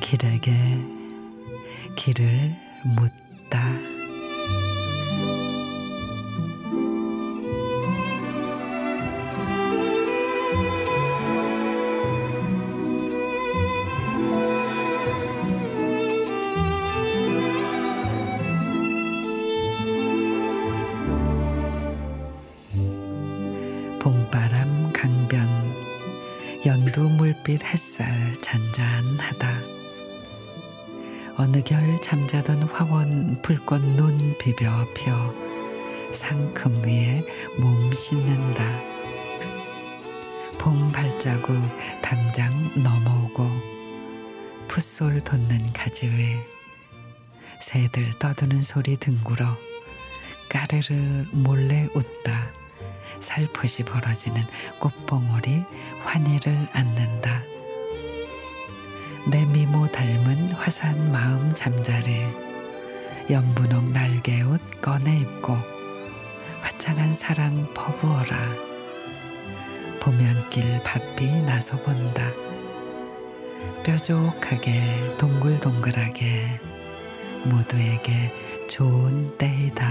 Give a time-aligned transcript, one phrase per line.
[0.00, 0.52] 길에게
[1.96, 2.54] 길을
[2.96, 3.95] 묻다.
[27.26, 28.06] 물빛 햇살
[28.40, 29.60] 잔잔하다.
[31.36, 35.34] 어느 결 잠자던 화원 불꽃 눈 비벼 펴
[36.12, 37.24] 상큼 위에
[37.58, 38.64] 몸 씻는다.
[40.56, 41.56] 봄 발자국
[42.00, 43.50] 담장 넘어오고
[44.68, 46.36] 풋솔 돋는 가지 위
[47.60, 49.58] 새들 떠드는 소리 등굴어
[50.48, 52.35] 까르르 몰래 웃다.
[53.20, 54.42] 살포시 벌어지는
[54.78, 55.62] 꽃봉오리
[56.04, 57.42] 환희를 안는다.
[59.28, 62.26] 내 미모 닮은 화사한 마음 잠자리
[63.28, 65.56] 연분홍 날개옷 꺼내 입고
[66.62, 68.36] 화창한 사랑 퍼부어라
[70.00, 72.30] 봄연길 바삐 나서 본다
[73.82, 76.60] 뾰족하게 동글동글하게
[77.46, 78.32] 모두에게
[78.68, 79.86] 좋은 때이다.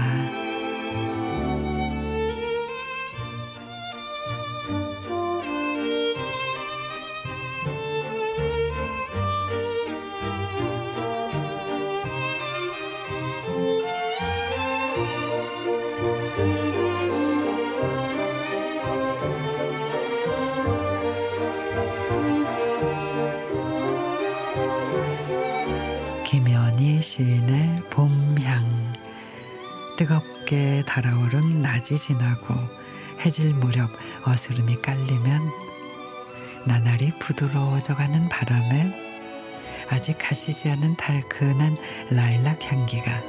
[27.02, 28.94] 시인의 봄향
[29.96, 32.54] 뜨겁게 달아오른 낮이 지나고
[33.24, 33.90] 해질 무렵
[34.24, 35.40] 어스름이 깔리면
[36.66, 39.06] 나날이 부드러워져가는 바람에
[39.88, 41.76] 아직 가시지 않은 달큰한
[42.10, 43.22] 라일락 향기가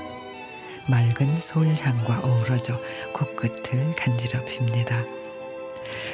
[0.89, 2.79] 맑은 솔향과 어우러져
[3.13, 5.03] 코끝을 간지럽힙니다.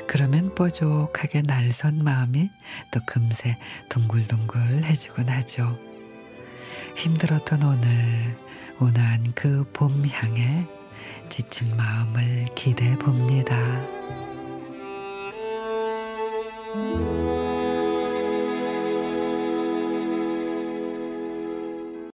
[0.08, 2.50] 그러면 뽀족하게 날선 마음이
[2.92, 3.58] 또 금세
[3.90, 5.93] 둥글둥글해지곤 하죠.
[6.96, 8.36] 힘들었던 오늘
[8.80, 10.66] 온화한 그 봄 향에
[11.30, 13.58] 지친 마음을 기대해 봅니다.